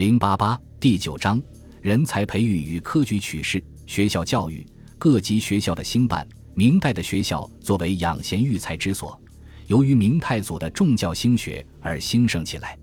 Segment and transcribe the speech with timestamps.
[0.00, 1.38] 零八八第九章
[1.82, 3.62] 人才培育与科举取士。
[3.86, 6.26] 学校教育各级学校的兴办。
[6.54, 9.20] 明代的学校作为养贤育才之所，
[9.66, 12.78] 由于明太祖的重教兴学而兴盛起来。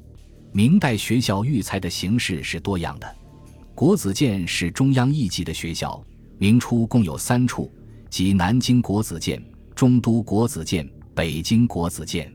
[0.51, 3.15] 明代学校育才的形式是多样的。
[3.73, 5.99] 国子监是中央一级的学校，
[6.37, 7.73] 明初共有三处，
[8.11, 9.43] 即南京国子监、
[9.73, 12.31] 中都国子监、北京国子监。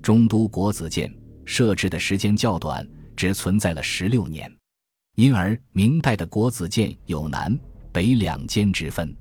[0.00, 1.14] 中都国子监
[1.44, 2.88] 设置的时间较短，
[3.24, 4.54] 只存在了十六年，
[5.14, 7.58] 因而明代的国子监有南
[7.90, 9.16] 北两间之分。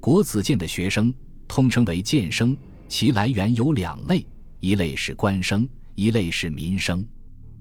[0.00, 1.10] 国子监的学生
[1.46, 2.54] 通称为监生，
[2.88, 4.26] 其来源有两类：
[4.60, 7.02] 一类是官生，一类是民生。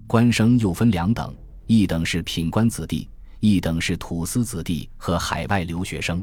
[0.07, 1.33] 官生又分两等，
[1.67, 6.21] 一等是品官子弟，一等是土司子弟和海外留学生。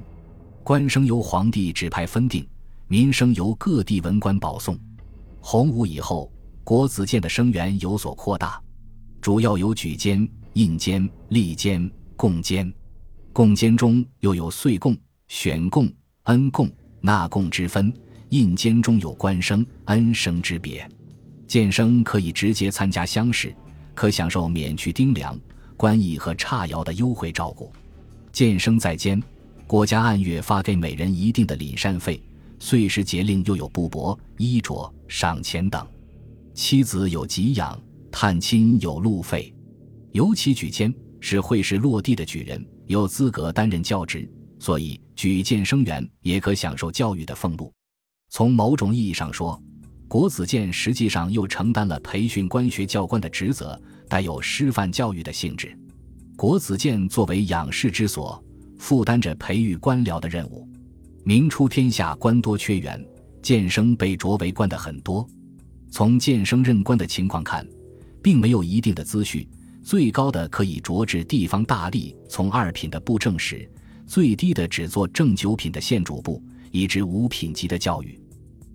[0.62, 2.46] 官生由皇帝指派分定，
[2.86, 4.78] 民生由各地文官保送。
[5.40, 6.30] 洪武以后，
[6.62, 8.62] 国子监的生源有所扩大，
[9.24, 12.70] 主要有举监、印监、吏监、贡监。
[13.32, 14.94] 贡监中又有岁贡、
[15.28, 15.90] 选贡。
[16.24, 17.90] 恩贡、纳贡之分，
[18.28, 20.86] 印监中有官生、恩生之别。
[21.46, 23.54] 监生可以直接参加乡试，
[23.94, 25.40] 可享受免去丁粮、
[25.74, 27.72] 官役和差徭的优惠照顾。
[28.30, 29.22] 监生在监，
[29.66, 32.22] 国家按月发给每人一定的礼膳费，
[32.58, 35.82] 岁时节令又有布帛、衣着、赏钱等。
[36.52, 37.80] 妻子有给养，
[38.14, 39.52] 探亲有路费。
[40.12, 44.30] 尤其举荐是会试落地的举人，有资格担任教职。
[44.60, 47.72] 所以，举荐生员也可享受教育的俸禄。
[48.30, 49.60] 从某种意义上说，
[50.06, 55.76] 国子监实际上又承担了培训官学教官的职责，带有师范教育的性质。
[56.36, 58.42] 国子监作为养士之所，
[58.78, 60.68] 负担着培育官僚的任务。
[61.24, 63.04] 明初天下官多缺员，
[63.42, 65.28] 建生被擢为官的很多。
[65.90, 67.66] 从建生任官的情况看，
[68.24, 69.46] 并没有一定的资序，
[69.82, 73.70] 最高的可以擢至地方大吏，从二品的布政使。
[74.06, 78.18] 最低的只做正九品的县主簿，以至五品级的教育，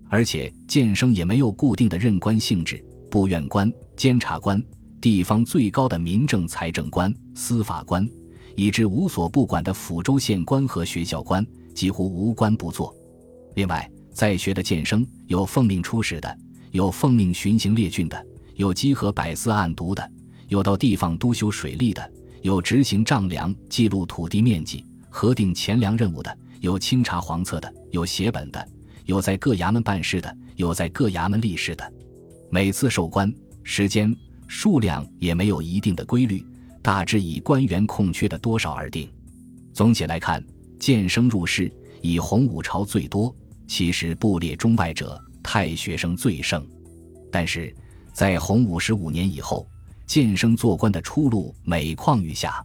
[0.08, 4.62] 而且建生也没有固定的任官性质，部院官、监察官、
[5.00, 8.08] 地方最高的民政财政官、司法官，
[8.54, 11.44] 以至无所不管的府州县官和学校官，
[11.74, 12.94] 几乎无官不做。
[13.56, 16.38] 另外，在学的建生有奉命出使的，
[16.70, 18.26] 有奉命巡行列郡的，
[18.60, 20.12] 有稽核百司案牍的，
[20.48, 22.12] 有到地方督修水利的，
[22.42, 24.84] 有执行丈量、记录土地面积。
[25.08, 28.68] 核定钱粮任务的，有清查黄册的，有写本的，
[29.06, 31.90] 有在各衙门办事的，有在各衙门立事的。
[32.50, 33.32] 每次授官
[33.62, 34.14] 时间、
[34.46, 36.44] 数量也没有一定的规律，
[36.82, 39.10] 大致以官员空缺的多少而定。
[39.72, 40.44] 总体来看，
[40.78, 41.72] 建生入仕
[42.02, 43.34] 以洪武朝最多，
[43.66, 46.62] 其实部列中外者，太学生最盛。
[47.32, 47.74] 但是
[48.20, 49.66] 在洪武十五年以后，
[50.06, 52.62] 荐生做官的出路每况愈下。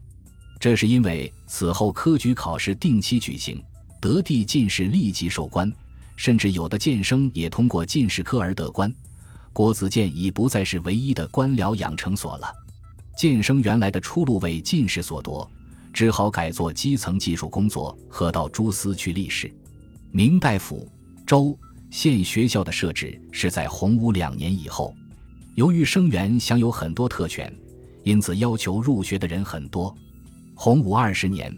[0.60, 3.64] 这是因为此后科举考试定期举行，
[4.02, 5.72] 得第进士立即授官，
[6.18, 8.94] 甚至有的荐生也通过进士科而得官。
[9.54, 12.54] 国子监已不再是唯一的官僚养成所了。
[13.18, 15.50] 荐生原来的出路为进士所夺，
[15.94, 19.50] 只好改做基层技术工作，和到诸司去立事。
[20.12, 20.92] 明代府、
[21.26, 21.58] 州、
[21.90, 24.94] 县学校的设置是在洪武两年以后，
[25.56, 27.52] 由于生源享有很多特权，
[28.04, 29.96] 因此要求入学的人很多。
[30.54, 31.54] 洪武二十年，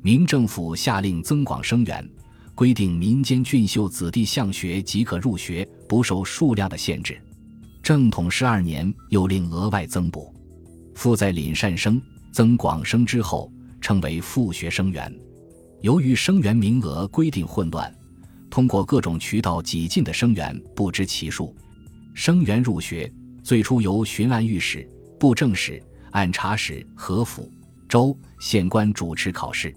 [0.00, 2.06] 明政府下令增广生源，
[2.54, 7.20] 规定民间俊秀子弟向学即可入学，不受数量的限制。
[7.82, 10.34] 正统十二年，又令额外增补。
[10.94, 12.00] 附在廪善生、
[12.32, 13.52] 增广生之后，
[13.82, 15.14] 称为复学生源。
[15.82, 17.94] 由于生源名额规定混乱，
[18.48, 21.54] 通过各种渠道挤进的生源不知其数。
[22.14, 23.10] 生源入学
[23.42, 24.88] 最初由巡按御史、
[25.18, 25.82] 布政使、
[26.12, 27.50] 按察使、和府。
[27.88, 29.74] 州县官主持考试。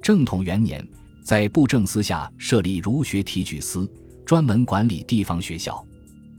[0.00, 0.86] 正统元年，
[1.24, 3.90] 在布政司下设立儒学提举司，
[4.24, 5.84] 专门管理地方学校。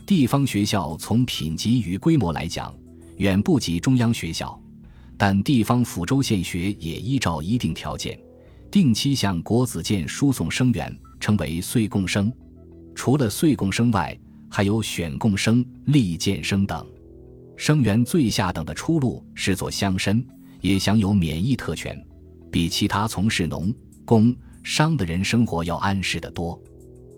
[0.07, 2.73] 地方学校从品级与规模来讲，
[3.17, 4.57] 远不及中央学校，
[5.17, 8.17] 但地方府州县学也依照一定条件，
[8.71, 12.31] 定期向国子监输送生源，称为岁贡生。
[12.95, 14.17] 除了岁贡生外，
[14.49, 16.85] 还有选贡生、吏荐生等。
[17.55, 20.23] 生源最下等的出路是做乡绅。
[20.61, 21.97] 也享有免役特权，
[22.51, 23.73] 比其他从事农、
[24.03, 26.61] 工、商的人生活要安适得多。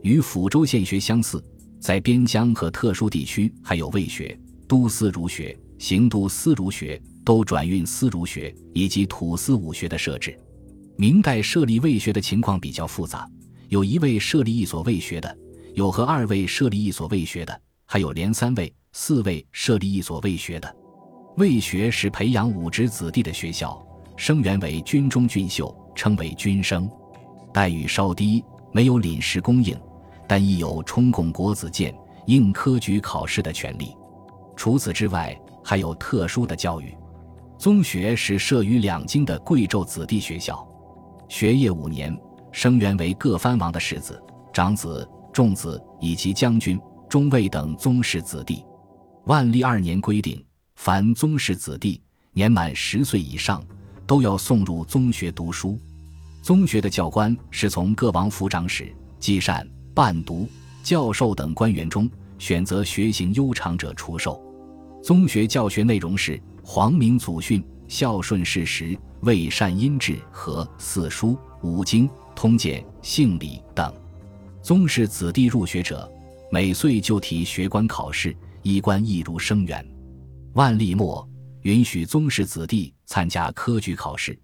[0.03, 1.43] 与抚州县学相似，
[1.79, 10.37] 在边疆和特殊地区还有卫学、都司儒学、行都司儒学、都转运司儒学以及土司武学的设置。
[10.95, 13.27] 明代设立卫学的情况比较复杂，
[13.69, 15.35] 有一位设立一所卫学的，
[15.73, 20.75] 有和二位设立一所卫学的，还有连三位、四位设立一所卫学的。
[21.37, 23.81] 卫学是培养武职子弟的学校，
[24.17, 26.89] 生源为军中俊秀，称为军生，
[27.53, 29.79] 待遇稍低，没有领食供应，
[30.27, 31.95] 但亦有充贡国子监、
[32.25, 33.95] 应科举考试的权利。
[34.57, 36.93] 除此之外，还有特殊的教育。
[37.57, 40.67] 宗学是设于两京的贵胄子弟学校，
[41.29, 42.15] 学业五年，
[42.51, 44.21] 生源为各藩王的世子、
[44.51, 46.79] 长子、重子以及将军、
[47.09, 48.63] 中尉等宗室子弟。
[49.25, 50.43] 万历二年规定。
[50.75, 52.01] 凡宗室子弟
[52.33, 53.63] 年满十岁以上，
[54.07, 55.77] 都要送入宗学读书。
[56.41, 60.49] 宗学的教官是从各王府长史、祭善、伴读、
[60.81, 64.41] 教授等官员中选择学行优长者出授。
[65.03, 73.93] 宗学教学内容是皇明祖训、孝顺事实、为善因治和四书、五经、通鉴、性理等。
[74.61, 76.09] 宗室子弟入学者，
[76.51, 79.83] 每岁就提学官考试，衣冠亦如生源。
[80.53, 81.27] 万历末，
[81.63, 84.37] 允许宗室子弟参加科举考试。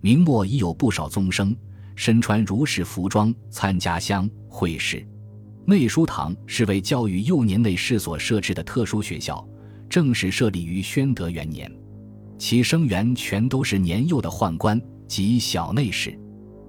[0.00, 1.56] 明末已有不少宗生
[1.94, 5.06] 身穿儒士服装参加乡会试。
[5.64, 9.46] 内书堂是为教育幼年内侍所设置的特殊学校，
[9.88, 11.70] 正式设立于宣德元年。
[12.38, 16.18] 其生源全都是年幼的宦官及小内侍。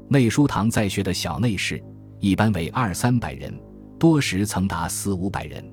[0.08, 1.82] 内书堂在学的小内侍
[2.22, 3.52] 一般为二三百人，
[3.98, 5.66] 多时曾达四五百人。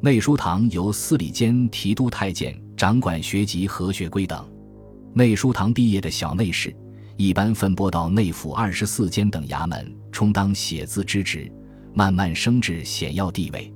[0.00, 4.48] 内书堂由司礼监提督太监掌管学籍和学规等。
[5.12, 6.72] 内书堂毕业的小内侍，
[7.16, 11.50] 一般分拨到内府二十四监等衙门，充当写字之职，
[11.92, 13.74] 慢慢升至显要地位。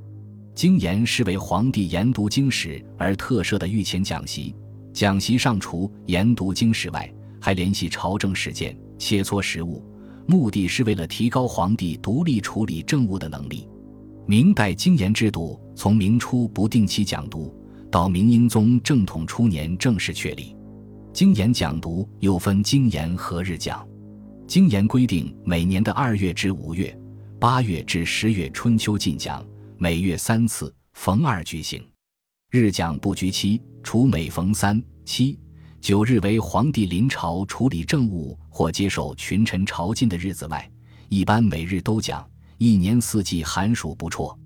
[0.55, 4.55] 经研是为皇帝研读经史而特设的御前讲席，
[4.93, 9.83] 讲席上除研读经史外，还联系朝政事件，切磋实务，
[10.27, 13.69] 目的是为了提高皇帝独立处理政务的能力。
[14.27, 17.55] 明代经研制度从明初不定期讲读，
[17.91, 20.57] 到明英宗正统初年正式确立。
[21.13, 23.87] 经研讲读又分经研和日讲。
[24.47, 26.97] 经研规定每年的二月至五月、
[27.39, 29.45] 八月至十月春秋进讲，
[29.79, 31.83] 每月三次，逢二举行。
[32.51, 35.39] 日讲不拘期，除每逢三、七、
[35.81, 40.71] 九日为皇帝临朝处理政务或接受群臣朝觐的日子外，
[41.09, 42.25] 一般每日都讲。
[42.57, 44.39] 一年四季寒暑不辍。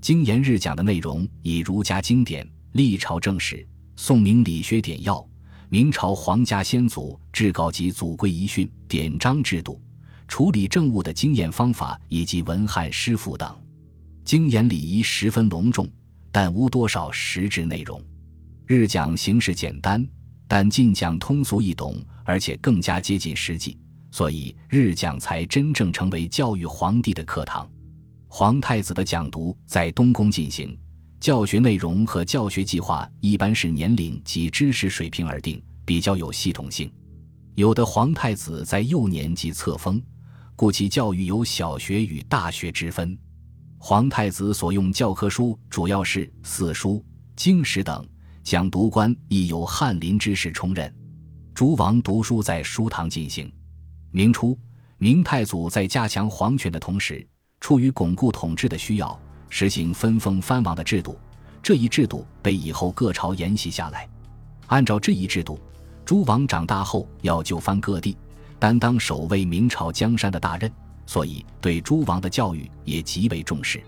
[0.00, 3.64] 经研日讲的内容以儒家经典、历朝正史、
[3.94, 5.24] 宋明理学典要、
[5.68, 9.80] 明朝皇家先祖至高级祖规遗训、典章制度、
[10.26, 13.56] 处理政务的经验方法以及文翰诗赋等。
[14.24, 15.88] 经研礼仪十分隆重，
[16.32, 18.02] 但无多少实质内容。
[18.66, 20.04] 日讲形式简单，
[20.46, 23.78] 但进讲通俗易懂，而且更加接近实际。
[24.10, 27.68] 所以日讲才真正成为教育皇帝的课堂。
[28.28, 30.78] 皇太子的讲读在东宫进行，
[31.18, 36.92] 教学内容和教学计划一般是年龄及知识水平而定，比较有系统性。
[37.54, 40.02] 有的皇太子在幼年即册封，
[40.56, 43.16] 故其教育有小学与大学之分。
[43.78, 47.04] 皇太子所用教科书主要是四书、
[47.36, 48.04] 经史等，
[48.44, 50.94] 讲读官亦由翰林之士充任。
[51.54, 53.50] 诸王读书在书堂进行。
[54.10, 54.56] 明初，
[54.98, 57.26] 明太祖在加强皇权的同时，
[57.58, 59.18] 出于巩固统治的需要，
[59.48, 61.18] 实行分封藩王的制度。
[61.62, 64.06] 这一制度被以后各朝沿袭下来。
[64.66, 65.58] 按照这一制度，
[66.04, 68.14] 诸王长大后要就藩各地，
[68.58, 70.70] 担当守卫明朝江山的大任，
[71.06, 73.82] 所以对诸王的教育也极为重视。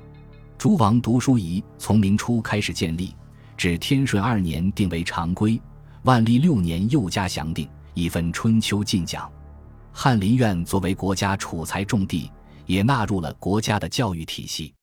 [0.57, 3.15] 诸王读书仪从明初开始建立，
[3.57, 5.61] 至天顺二年定为常规，
[6.03, 9.31] 万历六年又加详定，一分春秋进讲。
[9.93, 12.31] 翰林院作为国家储才重地，
[12.67, 14.75] 也纳入了国家的教育体系。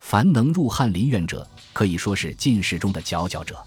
[0.00, 3.62] 凡能入翰林院者，可以说是进士中的佼佼者。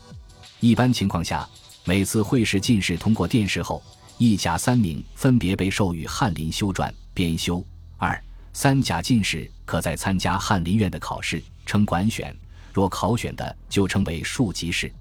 [0.59, 1.47] 一般情况下，
[1.85, 3.81] 每次会试进士通过殿试后，
[4.17, 7.63] 一甲三名分别被授予翰林修撰、编修；
[7.97, 8.19] 二、
[8.53, 12.31] 三甲进士可再参加翰林院的考试，称管选；
[12.77, 14.93] 若考选的，就称为庶吉士。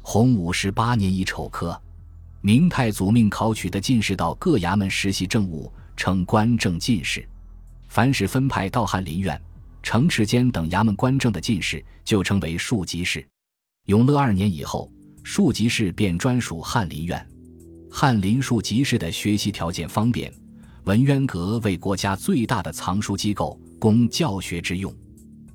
[0.00, 1.78] 洪武十八年乙丑科。
[2.40, 7.20] 明太祖命考取的进士到各衙门实习政务，称官正进士；
[7.88, 9.38] 凡是分派到翰林院、
[9.82, 13.22] 城池监等衙门官正的进士，就称为庶吉士。
[13.84, 14.90] 永乐二年以后，
[15.22, 17.28] 庶吉士便专属翰林院。
[17.90, 20.32] 翰林庶吉士的学习条件方便，
[20.84, 24.90] 文渊阁为国家最大的藏书机构，供教学之用。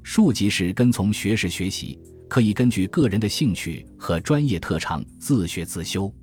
[0.04, 1.98] 庶吉士跟从学士学习，
[2.30, 6.14] 可以根据个人的兴趣和专业特长自学自修。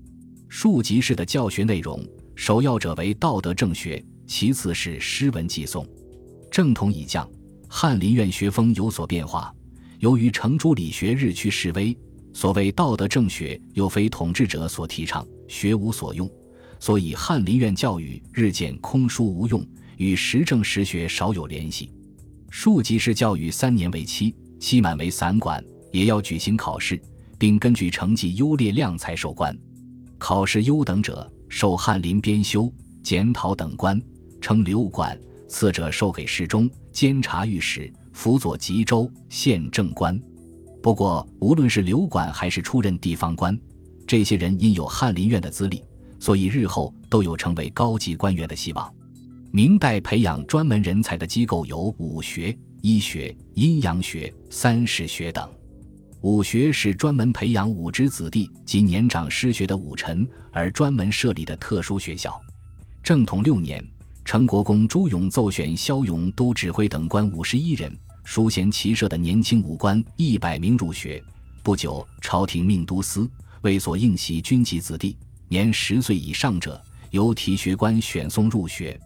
[0.49, 1.99] 庶吉士的教学内容，
[2.35, 5.87] 首要者为道德正学，其次是诗文寄诵。
[6.51, 7.29] 正统已降，
[7.69, 9.53] 翰林院学风有所变化。
[9.99, 11.97] 由于程朱理学日趋式微，
[12.35, 16.31] 所谓道德正学，又非统治者所提倡，学无所用，
[16.79, 21.91] 所以翰林院教育日渐空疏无用，与实政实学少有联系。
[22.51, 27.01] 庶吉士教育三年为期，期满为散馆，也要举行考试，
[27.39, 29.57] 并根据成绩优劣量才授官。
[30.19, 32.71] 考试优等者，授翰林编修、
[33.03, 33.99] 检讨等官，
[34.41, 35.17] 称留馆；
[35.49, 40.21] 次者授给侍中、监察御史、辅佐吉州县正官。
[40.83, 43.59] 不过，无论是留馆还是出任地方官，
[44.07, 45.83] 这些人因有翰林院的资历，
[46.19, 48.93] 所以日后都有成为高级官员的希望。
[49.53, 55.51] 明代培养专门人才的机构有武学、医学、阴阳学、三史学等。
[56.21, 62.41] 武学是专门培养武职子弟及年长失学的武臣而专门设立的特殊学校。
[63.03, 63.85] 正统六年，
[64.25, 67.93] 成国公朱勇奏选骁勇都指挥等官五十一人。
[68.23, 71.21] 淑贤骑射的年轻武官一百名入学，
[71.65, 73.29] 不久，朝廷命都司
[73.63, 75.17] 为所应袭军籍子弟，
[75.49, 76.81] 年十岁以上者，
[77.11, 78.99] 由提学官选送入学。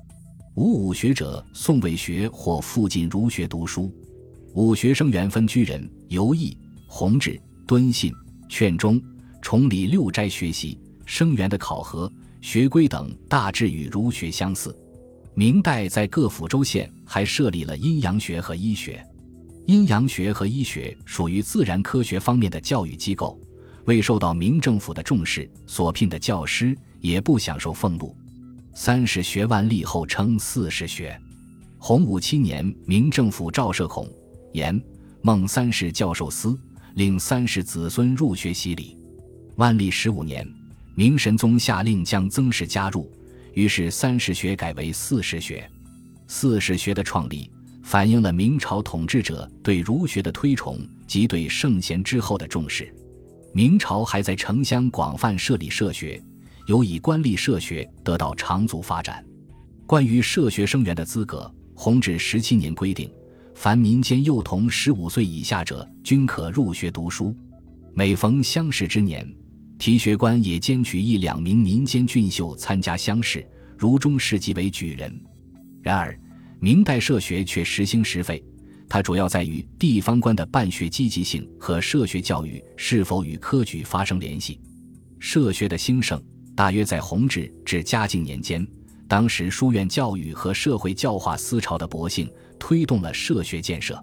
[0.57, 3.93] 无武学者，送为学或附近儒学读书。
[4.53, 6.57] 武学生员分居人、游艺、
[6.87, 8.15] 弘治、敦信、
[8.49, 9.03] 劝忠、
[9.43, 10.79] 崇礼六斋学习。
[11.07, 14.75] 生员的考核、学规等大致与儒学相似。
[15.35, 19.05] 明代在各府州县还设立了阴阳学和医学。
[19.67, 23.39] 阴阳学和医学属于自然科学方面的教育机构，
[23.87, 28.17] 未受到明政府的重视，所聘的教师也不享受俸禄。
[28.75, 31.19] 三史学万历后称四史学。
[31.79, 34.09] 洪武七年，明政府诏设孔、
[34.53, 34.81] 颜、
[35.23, 36.59] 孟三世教授司，
[36.95, 38.97] 令三世子孙入学习礼。
[39.57, 40.47] 万历十五年，
[40.97, 43.09] 明神宗下令将曾氏加入，
[43.53, 45.71] 于是三世学改为四史学。
[46.27, 47.51] 四史学的创立。
[47.85, 52.91] 反映了明朝统治者对儒学的推崇及对圣贤之后的重视。
[53.53, 56.19] 明朝还在城乡广泛设立社学，
[56.67, 59.25] 尤以官吏社学得到长足发展。
[59.87, 63.11] 关于社学生源的资格，弘治十七年规定，
[63.55, 67.35] 凡民间幼童十五岁以下者，均可入学读书。
[67.93, 69.31] 每逢乡试之年，
[69.79, 75.21] 提学官也兼取一两名民间俊秀参加乡试，如中试即为举人。
[75.83, 76.19] 然而。
[76.61, 78.43] 明代社学却时兴时废，
[78.89, 84.59] 它主要在于地方官的办学积极性和社学教育是否与科举发生联系。
[85.19, 86.23] 社学的兴盛
[86.57, 88.67] 大约在弘治至嘉靖年间，
[89.09, 94.01] 当时书院教育和社会教化思潮的勃兴，推动了社学建设。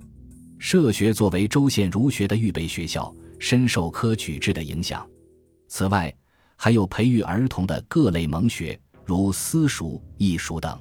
[0.59, 5.07] 社学作为州县儒学的预备学校，深受科举制的影响。
[5.67, 6.13] 此外，
[6.55, 10.77] 还有培育儿童的各类蒙学，如私塾、艺塾等。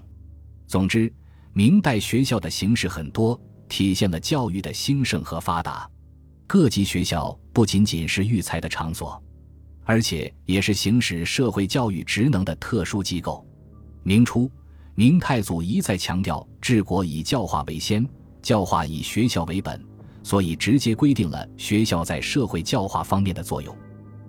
[0.66, 1.12] 总之。
[1.52, 5.90] 明代学校的形式很多，体现了教育的兴盛和发达。
[6.46, 9.20] 各级学校不仅仅是育才的场所，
[9.84, 13.46] 而且也是行使社会教育职能的特殊机构。
[14.02, 14.50] 明初，
[14.94, 18.06] 明太祖一再强调治国以教化为先，
[18.42, 19.84] 教化以学校为本，
[20.22, 23.76] 所以直接规定了学校在社会教化方面的作用。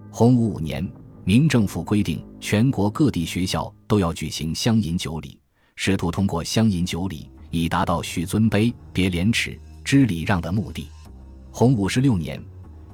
[0.09, 0.85] 洪武五年，
[1.23, 5.39] 明政府规定全国各地学校都要举行乡饮酒礼。
[5.75, 10.87] 试图通过乡饮酒礼，以达到许尊卑、别廉耻、知礼让的目的。
[11.49, 12.43] 洪武十六年，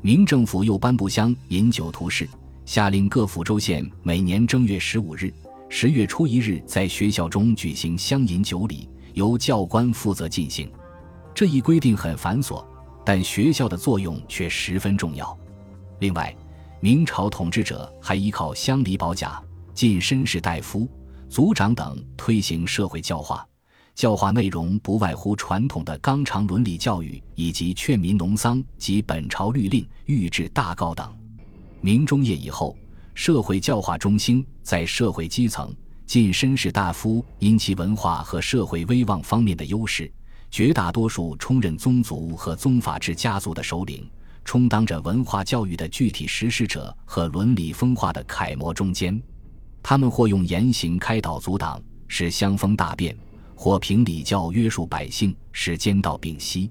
[0.01, 2.29] 明政府又颁布乡饮酒图示，
[2.67, 5.33] 下令各府州县每年正月十五日、
[5.69, 10.69] 十月初一日在学校中举行乡饮酒礼，由教官负责进行。
[11.33, 12.61] 这一规定很繁琐，
[13.05, 15.35] 但学校的作用却十分重要。
[15.99, 16.35] 另外，
[16.81, 19.41] 明朝统治者还依靠乡里保甲、
[19.73, 20.85] 进绅士大夫。
[21.29, 23.47] 族长等推行社会教化，
[23.95, 31.16] 教化内容不外乎传统的纲常伦理教育，以及劝民农桑及本朝律令、谕制大告等。
[31.87, 32.77] 明中叶以后，
[33.13, 35.73] 社会教化中心在社会基层，
[36.05, 40.11] 近绅士大夫因其文化和社会威望方面的优势，
[40.51, 44.05] 绝大多数充任宗族和宗法制家族的首领，
[44.43, 49.17] 充当着文化教育的具体实施者和伦理风化的楷模中间。
[49.81, 53.15] 他们或用言行开导阻挡，使乡风大变；
[53.55, 56.69] 或凭礼教约束百姓，使奸盗并息。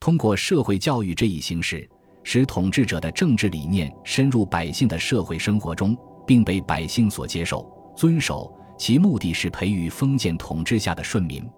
[0.00, 1.86] 通过社会教育这一形式，
[2.28, 7.64] 使统治者的政治理念深入百姓的社会生活中，并被百姓所接受、
[7.96, 8.52] 遵守。
[8.76, 11.48] 其目的是培育封建统治下的顺民。